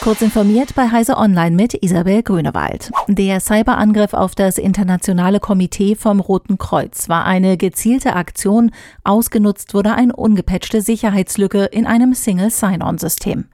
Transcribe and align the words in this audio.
Kurz 0.00 0.22
informiert 0.22 0.76
bei 0.76 0.92
Heise 0.92 1.16
Online 1.16 1.56
mit 1.56 1.82
Isabel 1.82 2.22
Grünewald. 2.22 2.92
Der 3.08 3.40
Cyberangriff 3.40 4.14
auf 4.14 4.36
das 4.36 4.56
Internationale 4.56 5.40
Komitee 5.40 5.96
vom 5.96 6.20
Roten 6.20 6.56
Kreuz 6.56 7.08
war 7.08 7.24
eine 7.24 7.56
gezielte 7.56 8.14
Aktion. 8.14 8.70
Ausgenutzt 9.02 9.74
wurde 9.74 9.94
eine 9.94 10.14
ungepatchte 10.14 10.82
Sicherheitslücke 10.82 11.64
in 11.64 11.84
einem 11.84 12.14
Single 12.14 12.50
Sign-On-System. 12.50 13.46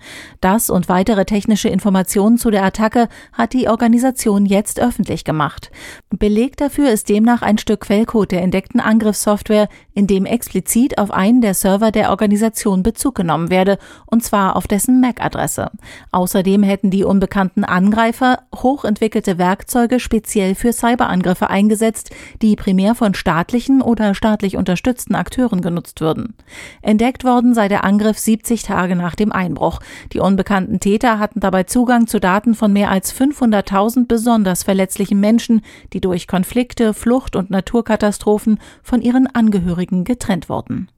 Das 0.43 0.68
und 0.68 0.91
weitere 0.91 1.25
technische 1.25 1.70
Informationen 1.70 2.36
zu 2.36 2.50
der 2.50 2.62
Attacke 2.62 3.08
hat 3.32 3.54
die 3.54 3.68
Organisation 3.68 4.45
jetzt 4.45 4.79
öffentlich 4.80 5.24
gemacht. 5.24 5.70
Beleg 6.11 6.58
dafür 6.58 6.90
ist 6.90 7.08
demnach 7.08 7.40
ein 7.40 7.56
Stück 7.56 7.80
Quellcode 7.80 8.32
der 8.32 8.42
entdeckten 8.42 8.80
Angriffssoftware, 8.80 9.68
in 9.95 10.06
dem 10.06 10.26
explizit 10.26 10.98
auf 10.98 11.11
einen 11.11 11.40
der 11.40 11.54
Server 11.54 11.90
der 11.90 12.11
Organisation 12.11 12.82
Bezug 12.82 13.14
genommen 13.14 13.48
werde, 13.48 13.79
und 14.06 14.22
zwar 14.22 14.56
auf 14.56 14.66
dessen 14.66 15.00
MAC-Adresse. 15.00 15.70
Außerdem 16.34 16.65
hätten 16.65 16.91
die 16.91 17.05
unbekannten 17.05 17.62
Angreifer 17.62 18.41
hochentwickelte 18.52 19.38
Werkzeuge 19.38 20.01
speziell 20.01 20.56
für 20.56 20.73
Cyberangriffe 20.73 21.48
eingesetzt, 21.48 22.11
die 22.42 22.56
primär 22.56 22.97
von 22.97 23.15
staatlichen 23.15 23.80
oder 23.80 24.16
staatlich 24.16 24.56
unterstützten 24.56 25.15
Akteuren 25.15 25.61
genutzt 25.61 26.01
würden. 26.01 26.34
Entdeckt 26.83 27.23
worden 27.23 27.55
sei 27.55 27.69
der 27.69 27.84
Angriff 27.84 28.19
70 28.19 28.65
Tage 28.65 28.97
nach 28.97 29.15
dem 29.15 29.30
Einbruch. 29.30 29.78
Die 30.12 30.19
unbekannten 30.19 30.80
Täter 30.80 31.20
hatten 31.20 31.39
dabei 31.39 31.62
Zugang 31.62 32.09
zu 32.09 32.19
Daten 32.19 32.56
von 32.56 32.73
mehr 32.73 32.91
als 32.91 33.14
500.000 33.14 34.09
besonders 34.09 34.64
verletzlichen 34.64 35.20
Menschen, 35.20 35.61
die 35.92 36.01
durch 36.01 36.27
Konflikte, 36.27 36.95
Flucht 36.95 37.37
und 37.37 37.51
Naturkatastrophen 37.51 38.59
von 38.83 39.03
ihren 39.03 39.28
Angehörigen 39.28 40.03
getrennt 40.03 40.48
wurden. 40.48 40.89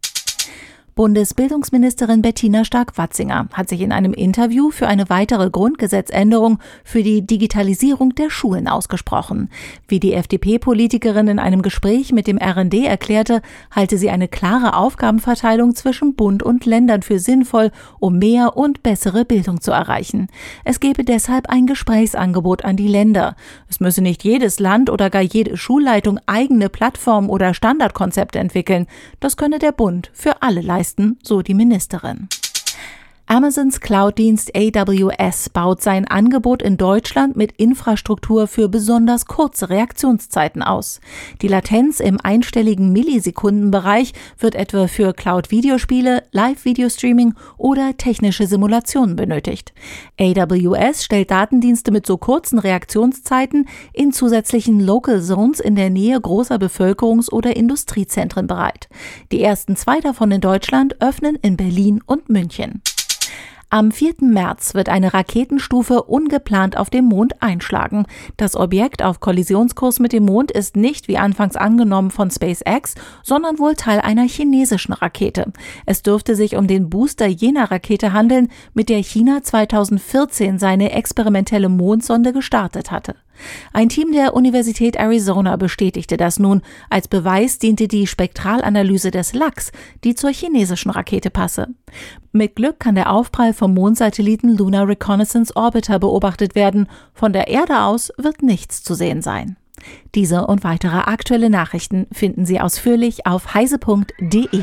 Bundesbildungsministerin 0.96 2.22
Bettina 2.22 2.64
Stark-Watzinger 2.64 3.48
hat 3.52 3.68
sich 3.68 3.82
in 3.82 3.92
einem 3.92 4.14
Interview 4.14 4.70
für 4.70 4.86
eine 4.86 5.10
weitere 5.10 5.50
Grundgesetzänderung 5.50 6.58
für 6.84 7.02
die 7.02 7.20
Digitalisierung 7.20 8.14
der 8.14 8.30
Schulen 8.30 8.66
ausgesprochen. 8.66 9.50
Wie 9.88 10.00
die 10.00 10.14
FDP-Politikerin 10.14 11.28
in 11.28 11.38
einem 11.38 11.60
Gespräch 11.60 12.12
mit 12.12 12.26
dem 12.26 12.38
RND 12.38 12.86
erklärte, 12.86 13.42
halte 13.70 13.98
sie 13.98 14.08
eine 14.08 14.26
klare 14.26 14.74
Aufgabenverteilung 14.74 15.74
zwischen 15.74 16.14
Bund 16.14 16.42
und 16.42 16.64
Ländern 16.64 17.02
für 17.02 17.18
sinnvoll, 17.18 17.72
um 17.98 18.18
mehr 18.18 18.56
und 18.56 18.82
bessere 18.82 19.26
Bildung 19.26 19.60
zu 19.60 19.72
erreichen. 19.72 20.28
Es 20.64 20.80
gebe 20.80 21.04
deshalb 21.04 21.50
ein 21.50 21.66
Gesprächsangebot 21.66 22.64
an 22.64 22.78
die 22.78 22.88
Länder. 22.88 23.36
Es 23.68 23.80
müsse 23.80 24.00
nicht 24.00 24.24
jedes 24.24 24.60
Land 24.60 24.88
oder 24.88 25.10
gar 25.10 25.20
jede 25.20 25.58
Schulleitung 25.58 26.18
eigene 26.24 26.70
Plattformen 26.70 27.28
oder 27.28 27.52
Standardkonzepte 27.52 28.38
entwickeln. 28.38 28.86
Das 29.20 29.36
könne 29.36 29.58
der 29.58 29.72
Bund 29.72 30.10
für 30.14 30.40
alle 30.40 30.62
leisten 30.62 30.85
leisten, 30.86 31.18
so 31.22 31.42
die 31.42 31.54
Ministerin. 31.54 32.28
Amazons 33.28 33.80
Cloud-Dienst 33.80 34.52
AWS 34.54 35.48
baut 35.48 35.82
sein 35.82 36.06
Angebot 36.06 36.62
in 36.62 36.76
Deutschland 36.76 37.34
mit 37.34 37.50
Infrastruktur 37.56 38.46
für 38.46 38.68
besonders 38.68 39.26
kurze 39.26 39.68
Reaktionszeiten 39.68 40.62
aus. 40.62 41.00
Die 41.42 41.48
Latenz 41.48 41.98
im 41.98 42.20
einstelligen 42.20 42.92
Millisekundenbereich 42.92 44.12
wird 44.38 44.54
etwa 44.54 44.86
für 44.86 45.12
Cloud-Videospiele, 45.12 46.22
Live-Video-Streaming 46.30 47.34
oder 47.58 47.96
technische 47.96 48.46
Simulationen 48.46 49.16
benötigt. 49.16 49.74
AWS 50.20 51.02
stellt 51.02 51.32
Datendienste 51.32 51.90
mit 51.90 52.06
so 52.06 52.18
kurzen 52.18 52.60
Reaktionszeiten 52.60 53.66
in 53.92 54.12
zusätzlichen 54.12 54.78
Local 54.78 55.20
Zones 55.20 55.58
in 55.58 55.74
der 55.74 55.90
Nähe 55.90 56.20
großer 56.20 56.58
Bevölkerungs- 56.58 57.32
oder 57.32 57.56
Industriezentren 57.56 58.46
bereit. 58.46 58.88
Die 59.32 59.42
ersten 59.42 59.74
zwei 59.74 59.98
davon 59.98 60.30
in 60.30 60.40
Deutschland 60.40 61.02
öffnen 61.02 61.34
in 61.42 61.56
Berlin 61.56 62.00
und 62.06 62.28
München. 62.28 62.82
Am 63.76 63.92
4. 63.92 64.14
März 64.20 64.72
wird 64.72 64.88
eine 64.88 65.12
Raketenstufe 65.12 66.04
ungeplant 66.04 66.78
auf 66.78 66.88
dem 66.88 67.04
Mond 67.04 67.42
einschlagen. 67.42 68.06
Das 68.38 68.56
Objekt 68.56 69.02
auf 69.02 69.20
Kollisionskurs 69.20 70.00
mit 70.00 70.14
dem 70.14 70.24
Mond 70.24 70.50
ist 70.50 70.76
nicht 70.76 71.08
wie 71.08 71.18
anfangs 71.18 71.56
angenommen 71.56 72.10
von 72.10 72.30
SpaceX, 72.30 72.94
sondern 73.22 73.58
wohl 73.58 73.74
Teil 73.74 74.00
einer 74.00 74.26
chinesischen 74.26 74.94
Rakete. 74.94 75.52
Es 75.84 76.00
dürfte 76.00 76.36
sich 76.36 76.56
um 76.56 76.68
den 76.68 76.88
Booster 76.88 77.26
jener 77.26 77.70
Rakete 77.70 78.14
handeln, 78.14 78.48
mit 78.72 78.88
der 78.88 79.02
China 79.02 79.42
2014 79.42 80.58
seine 80.58 80.92
experimentelle 80.92 81.68
Mondsonde 81.68 82.32
gestartet 82.32 82.90
hatte. 82.90 83.14
Ein 83.72 83.88
Team 83.88 84.12
der 84.12 84.34
Universität 84.34 84.96
Arizona 84.96 85.56
bestätigte 85.56 86.16
das 86.16 86.38
nun. 86.38 86.62
Als 86.90 87.08
Beweis 87.08 87.58
diente 87.58 87.88
die 87.88 88.06
Spektralanalyse 88.06 89.10
des 89.10 89.34
Lachs, 89.34 89.72
die 90.04 90.14
zur 90.14 90.30
chinesischen 90.30 90.90
Rakete 90.90 91.30
passe. 91.30 91.68
Mit 92.32 92.56
Glück 92.56 92.80
kann 92.80 92.94
der 92.94 93.12
Aufprall 93.12 93.52
vom 93.52 93.74
Mondsatelliten 93.74 94.56
Lunar 94.56 94.88
Reconnaissance 94.88 95.54
Orbiter 95.56 95.98
beobachtet 95.98 96.54
werden. 96.54 96.88
Von 97.14 97.32
der 97.32 97.48
Erde 97.48 97.82
aus 97.82 98.12
wird 98.18 98.42
nichts 98.42 98.82
zu 98.82 98.94
sehen 98.94 99.22
sein. 99.22 99.56
Diese 100.14 100.46
und 100.46 100.64
weitere 100.64 100.96
aktuelle 100.96 101.50
Nachrichten 101.50 102.06
finden 102.12 102.46
Sie 102.46 102.60
ausführlich 102.60 103.26
auf 103.26 103.54
heise.de. 103.54 104.62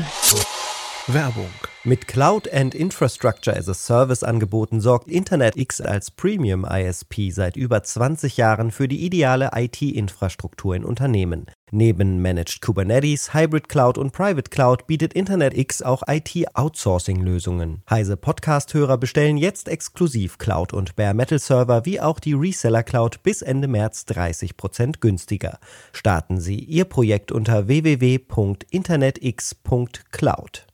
Werbung. 1.06 1.50
Mit 1.86 2.08
Cloud 2.08 2.50
and 2.50 2.74
Infrastructure 2.74 3.54
as 3.54 3.68
a 3.68 3.74
Service 3.74 4.22
Angeboten 4.22 4.80
sorgt 4.80 5.10
InternetX 5.10 5.82
als 5.82 6.10
Premium 6.10 6.64
ISP 6.64 7.30
seit 7.30 7.58
über 7.58 7.82
20 7.82 8.38
Jahren 8.38 8.70
für 8.70 8.88
die 8.88 9.04
ideale 9.04 9.50
IT-Infrastruktur 9.54 10.74
in 10.74 10.82
Unternehmen. 10.82 11.44
Neben 11.70 12.22
Managed 12.22 12.62
Kubernetes, 12.62 13.34
Hybrid 13.34 13.68
Cloud 13.68 13.98
und 13.98 14.12
Private 14.12 14.48
Cloud 14.48 14.86
bietet 14.86 15.12
InternetX 15.12 15.82
auch 15.82 16.04
IT-Outsourcing-Lösungen. 16.06 17.82
Heise 17.90 18.16
Podcast-Hörer 18.16 18.96
bestellen 18.96 19.36
jetzt 19.36 19.68
exklusiv 19.68 20.38
Cloud 20.38 20.72
und 20.72 20.96
Bare 20.96 21.12
Metal 21.12 21.38
Server 21.38 21.84
wie 21.84 22.00
auch 22.00 22.18
die 22.18 22.32
Reseller 22.32 22.82
Cloud 22.82 23.22
bis 23.22 23.42
Ende 23.42 23.68
März 23.68 24.06
30% 24.08 25.00
günstiger. 25.00 25.58
Starten 25.92 26.40
Sie 26.40 26.60
Ihr 26.60 26.86
Projekt 26.86 27.30
unter 27.30 27.68
www.internetx.cloud. 27.68 30.62